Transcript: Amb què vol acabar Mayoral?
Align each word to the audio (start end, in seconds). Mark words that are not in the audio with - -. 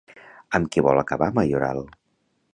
Amb 0.59 0.71
què 0.75 0.83
vol 0.87 1.03
acabar 1.03 1.29
Mayoral? 1.37 1.85